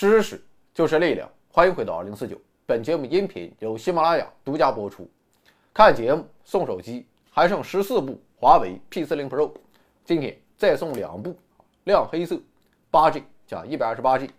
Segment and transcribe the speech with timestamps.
[0.00, 0.42] 知识
[0.72, 2.34] 就是力量，欢迎回到二零四九。
[2.64, 5.06] 本节目音频由喜马拉雅独家播出。
[5.74, 9.52] 看节目送手机，还剩十四部华为 P 四零 Pro，
[10.02, 11.36] 今天再送两部，
[11.84, 12.40] 亮黑色，
[12.90, 14.30] 八 G 加一百二十八 G。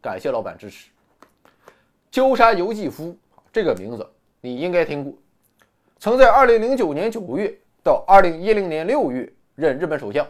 [0.00, 0.88] 感谢老板支持。
[2.12, 3.18] 鸠山由纪夫
[3.52, 4.08] 这个名字
[4.40, 5.12] 你应该听过，
[5.98, 10.24] 曾在二零零九年九月到二零一零年六月任日本首相。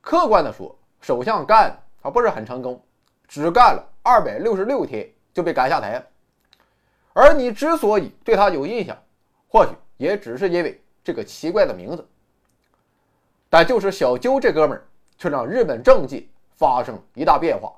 [0.00, 2.82] 客观的说，首相干他不是很成功，
[3.30, 6.04] 只干了二百六十六天就被赶下台。
[7.12, 9.00] 而你之所以对他有印象，
[9.46, 12.04] 或许也只是因为这个奇怪的名字。
[13.48, 14.84] 但就是小鸠这哥们儿，
[15.16, 17.72] 却让日本政界发生一大变化。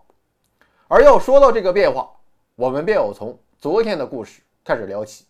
[0.89, 2.11] 而要说到这个变化，
[2.55, 5.27] 我们便要从昨天的故事开始聊起。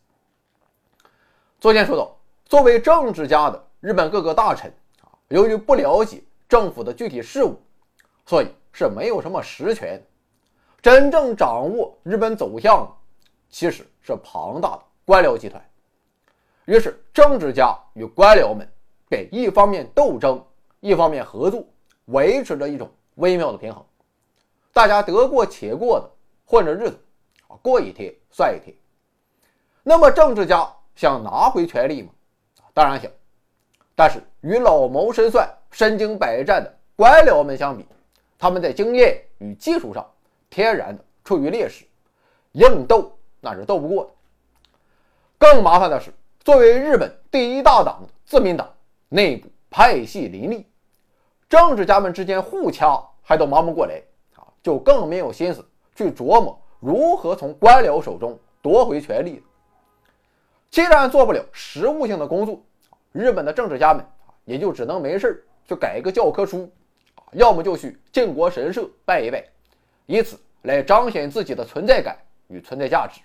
[1.59, 7.61] 昨天说到，作为政治家的日本各个大臣啊，由于不了解政府的具体事务，
[8.25, 10.01] 所以是没有什么实权。
[10.83, 12.93] 真正掌握日本走向，
[13.49, 15.65] 其实是庞大的官僚集团。
[16.65, 18.69] 于是，政治家与官僚们
[19.09, 20.45] 便一方面斗争，
[20.81, 21.65] 一方面合作，
[22.07, 23.85] 维持着一种微妙的平衡。
[24.73, 26.11] 大家得过且过的
[26.45, 26.99] 混着日子，
[27.47, 28.75] 啊，过一天算一天。
[29.85, 32.09] 那么，政治家想拿回权力吗？
[32.75, 33.09] 当然想。
[33.95, 37.87] 但是，与老谋深算、身经百战的官僚们相比，
[38.37, 40.05] 他们在经验与技术上
[40.53, 41.87] 天然的处于劣势，
[42.53, 44.11] 硬斗那是斗不过的。
[45.39, 46.13] 更麻烦的是，
[46.45, 48.71] 作为日本第一大党的自民党
[49.09, 50.67] 内部派系林立，
[51.49, 53.95] 政治家们之间互掐还都忙不过来
[54.37, 54.45] 啊。
[54.63, 59.43] 就更没有心思去琢磨如何从官僚手中夺回权力。
[60.71, 62.63] 既然做不了实务性的工作，
[63.13, 64.07] 日本的政治家们
[64.45, 66.71] 也就只能没事去改一个教科书，
[67.33, 69.43] 要么就去靖国神社拜一拜，
[70.07, 72.19] 以此来彰显自己的存在感
[72.49, 73.21] 与存在价值。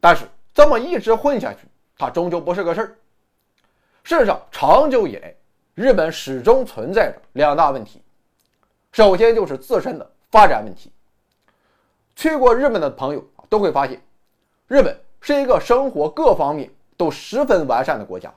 [0.00, 1.60] 但是这么一直混下去，
[1.98, 2.96] 它终究不是个事儿。
[4.02, 5.34] 事实上，长久以来，
[5.74, 8.00] 日本始终存在着两大问题。
[8.92, 10.92] 首先就是自身的发展问题。
[12.14, 14.00] 去过日本的朋友都会发现，
[14.68, 18.32] 日本是一个生活各方面都十分完善的国家。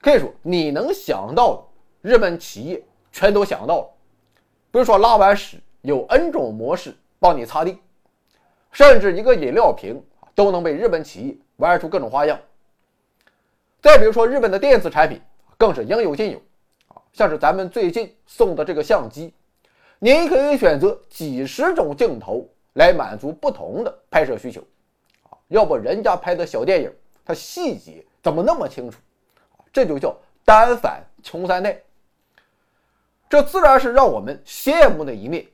[0.00, 1.62] 可以说，你能想到的
[2.10, 2.82] 日本企业
[3.12, 3.90] 全都想到了。
[4.72, 7.78] 比如说，拉完屎有 N 种模式帮你擦地，
[8.72, 10.02] 甚至一个饮料瓶
[10.34, 12.38] 都能被日本企业玩出各种花样。
[13.80, 15.20] 再比如说，日本的电子产品
[15.58, 16.38] 更是应有尽有
[16.88, 19.34] 啊，像是咱们最近送的这个相机。
[19.98, 24.60] 您可以选择几十种镜头来满足不同的拍摄需求，
[25.28, 26.92] 啊，要不人家拍的小电影，
[27.24, 28.98] 它细节怎么那么清楚？
[29.72, 31.80] 这就叫单反穷三代。
[33.28, 35.46] 这自然是让我们羡慕的一面，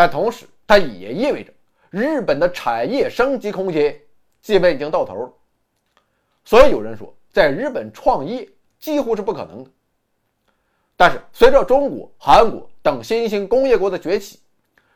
[0.00, 1.52] 但同时它也意味着
[1.90, 3.94] 日本的产业升级空间
[4.40, 5.32] 基本已经到头了。
[6.42, 9.70] 所以有人说，在日本创业几乎是不可能的。
[10.96, 14.40] 但是，随着中国、韩国等新兴工业国的崛起，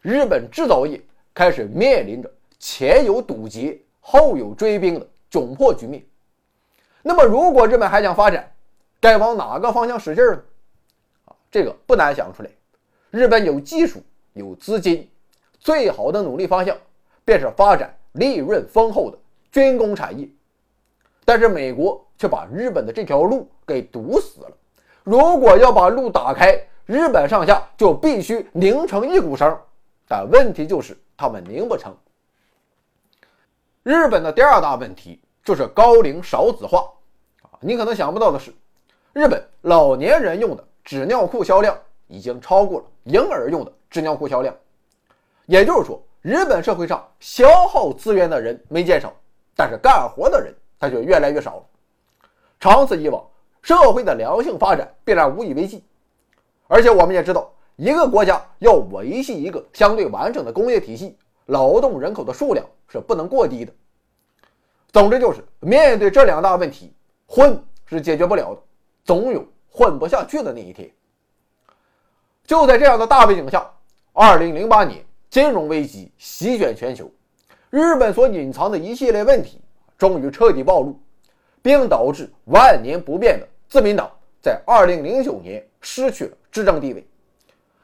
[0.00, 0.98] 日本制造业
[1.34, 6.02] 开始面临着前有堵截、后有追兵的窘迫局面。
[7.02, 8.50] 那么，如果日本还想发展，
[9.00, 10.42] 该往哪个方向使劲呢？
[11.26, 12.48] 啊，这个不难想出来。
[13.10, 14.02] 日本有技术、
[14.34, 15.08] 有资金，
[15.58, 16.76] 最好的努力方向
[17.24, 19.18] 便是发展利润丰厚的
[19.50, 20.28] 军工产业。
[21.24, 24.50] 但是，美国却把日本的这条路给堵死了。
[25.02, 29.58] 如果要把路打开，日本上下就必须拧成一股绳。
[30.06, 31.96] 但问题就是他们拧不成。
[33.82, 36.90] 日本的第二大问题就是高龄少子化。
[37.42, 38.52] 啊，你可能想不到的是，
[39.14, 41.78] 日本老年人用的纸尿裤销量
[42.14, 44.54] 已经超过了婴儿用的纸尿裤销量。
[45.46, 49.12] 也就是说，日本社会上消耗资源的人没减少，
[49.56, 51.62] 但是干活的人他就越来越少了。
[52.60, 53.22] 长此以往。
[53.62, 55.82] 社会的良性发展必然无以为继，
[56.66, 61.16] 而且我们也知道，一个国家要维系一个相对完整的工业体系，
[61.46, 63.72] 劳动人口的数量是不能过低的。
[64.92, 66.92] 总之就是面对这两大问题，
[67.26, 68.60] 混是解决不了的，
[69.02, 70.90] 总有混不下去的那一天。
[72.46, 73.66] 就在这样的大背景下，
[74.12, 77.10] 二零零八年金融危机席卷全球，
[77.70, 79.60] 日本所隐藏的一系列问题
[79.96, 80.98] 终于彻底暴露，
[81.62, 83.48] 并导致万年不变的。
[83.66, 84.10] 自民党
[84.42, 87.04] 在二零零九年失去了执政地位，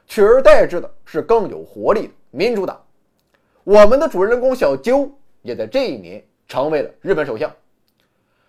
[0.06, 2.78] 取而代之的是更有活力的民主党。
[3.64, 5.10] 我们的主人公小鸠
[5.40, 7.50] 也在这一年成为了日本首相。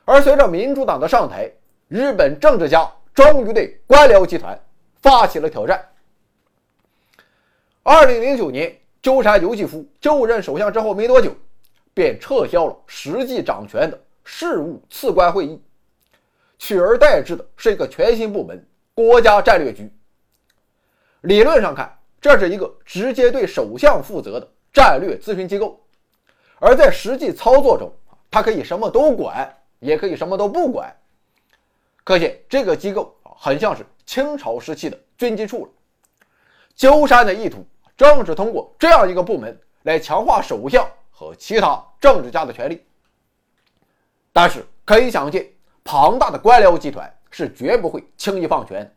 [0.03, 1.49] 而随着民主党的上台，
[1.87, 4.59] 日本政治家终于对官僚集团
[5.01, 5.81] 发起了挑战。
[7.83, 11.35] 二零零九年，鸠山由纪夫就任首相之后没多久，
[11.95, 15.59] 便撤销了实际掌权的事务次官会议，
[16.59, 18.63] 取而代之的是一个全新部门——
[18.93, 19.91] 国家战略局。
[21.21, 21.91] 理论上看，
[22.21, 25.83] 这是一个直接对首相负责的战略咨询机构，
[26.59, 27.91] 而在实际操作中，
[28.29, 30.95] 它可以什么都管，也可以什么都不管。
[32.03, 35.71] 可见，这个机构啊，很像是清朝时期的军机处了。
[36.81, 37.63] 鸠山的意图
[37.95, 42.83] 正是通过这样一个部门来强化首相和其他政治家的权力。
[44.33, 45.47] 但是，可以想见，
[45.83, 48.91] 庞大的官僚集团是绝不会轻易放权。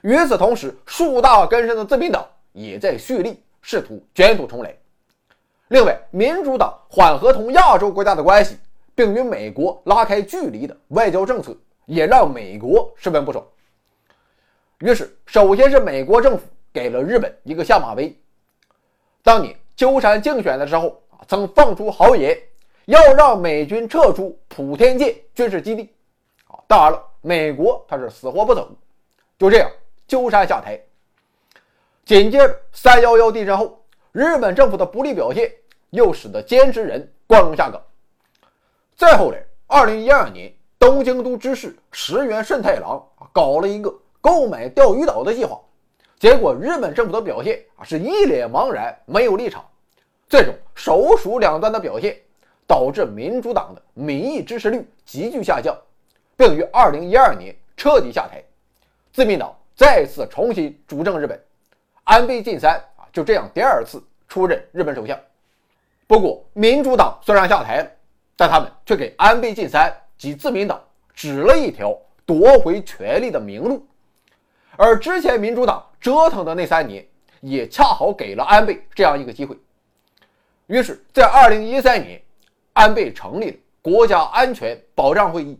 [0.00, 4.74] 与此同时，树大根深的自民党也在蓄力，试图卷土重来。
[5.68, 8.56] 另外，民主党缓和同亚洲国家的关系，
[8.94, 13.44] 并与美国拉开距离的外交政策，也让美国十分不爽。
[14.78, 18.16] 于是，首先是美国政府给了日本一个下马威。
[19.22, 22.38] 当年鸠山竞选的时候啊，曾放出豪言，
[22.86, 25.92] 要让美军撤出普天间军事基地。
[26.48, 28.70] 啊，当然了，美国他是死活不走。
[29.38, 29.70] 就这样。
[30.06, 30.76] 鸠山下台，
[32.04, 33.80] 紧接着三幺幺地震后，
[34.10, 35.48] 日本政府的不利表现
[35.90, 37.80] 又使得菅直人光荣下岗。
[38.96, 43.00] 再后来，二零一二年，东京都知事石原慎太郎
[43.32, 45.60] 搞了一个购买钓鱼岛的计划，
[46.20, 49.64] 结果日本政府的表现啊是一脸茫然，没有立场。
[50.28, 52.14] 这种首鼠两端的表现，
[52.66, 55.74] 导致民主党的民意支持率急剧下降，
[56.36, 58.40] 并于二零一二年彻底下台。
[59.12, 59.52] 自民党。
[59.76, 61.42] 再次重新主政日本，
[62.04, 65.18] 安倍晋三啊就这样第二次出任日本首相。
[66.06, 67.90] 不过，民主党虽然下台了，
[68.36, 70.78] 但他们却给安倍晋三及自民党
[71.14, 71.96] 指了一条
[72.26, 73.82] 夺回权力的明路。
[74.76, 77.06] 而之前民主党折腾的那三年，
[77.40, 79.56] 也恰好给了安倍这样一个机会。
[80.66, 82.20] 于是，在二零一三年，
[82.72, 85.58] 安倍成立了国家安全保障会议。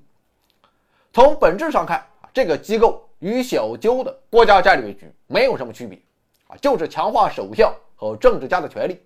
[1.12, 3.06] 从本质上看，这个机构。
[3.20, 6.00] 与小鸠的国家战略局没有什么区别，
[6.46, 8.98] 啊，就是强化首相和政治家的权力。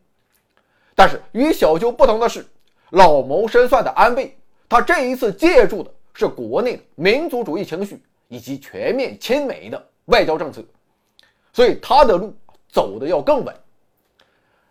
[0.94, 2.46] 但是与小鸠不同的是，
[2.90, 10.62] 老谋深算的安倍，他这一次借助的是国内的民族主义情绪以及全面亲美的外交政策，
[11.52, 12.34] 所以他的路
[12.68, 13.54] 走的要更稳。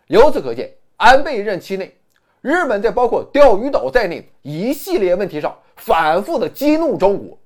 [0.06, 1.96] 由此可见，安倍任期内，
[2.40, 7.38] 日本在包括钓鱼岛在内一系列问题上反复的激怒中国。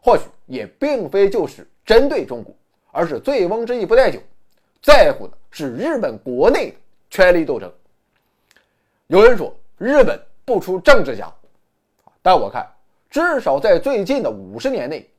[0.00, 2.54] 或许也并非就是针对中国，
[2.92, 4.20] 而是醉翁之意不在酒，
[4.80, 6.76] 在乎的是日本国内的
[7.10, 7.68] 权力斗争。
[9.08, 11.28] 有人说日本不出政治家，
[12.22, 12.64] 但我看
[13.10, 15.10] 至少在最近的五十年内，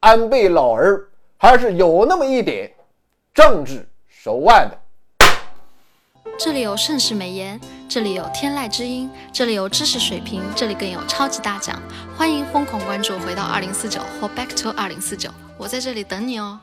[0.00, 1.08] 安倍老儿
[1.46, 2.72] 而是有那么一点
[3.34, 4.80] 政治手腕的。
[6.38, 11.78] 这里有盛世美颜，这里有天籁之音，这里有知识水平，这里更有超级大奖。
[12.16, 16.58] 欢迎疯狂关注，回到二零四九或 Back to 二零四九，我在这里等你哦。